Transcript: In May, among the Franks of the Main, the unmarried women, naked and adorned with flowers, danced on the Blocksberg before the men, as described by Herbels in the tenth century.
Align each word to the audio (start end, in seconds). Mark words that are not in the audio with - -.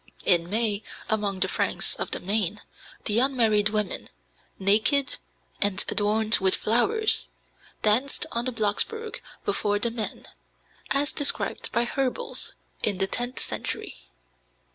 In 0.25 0.49
May, 0.49 0.81
among 1.09 1.41
the 1.41 1.47
Franks 1.47 1.93
of 1.93 2.09
the 2.09 2.19
Main, 2.19 2.61
the 3.05 3.19
unmarried 3.19 3.69
women, 3.69 4.09
naked 4.57 5.17
and 5.61 5.85
adorned 5.89 6.37
with 6.39 6.55
flowers, 6.55 7.27
danced 7.83 8.25
on 8.31 8.45
the 8.45 8.51
Blocksberg 8.51 9.21
before 9.45 9.77
the 9.77 9.91
men, 9.91 10.27
as 10.89 11.11
described 11.11 11.71
by 11.71 11.83
Herbels 11.85 12.55
in 12.81 12.97
the 12.97 13.05
tenth 13.05 13.37
century. 13.37 14.09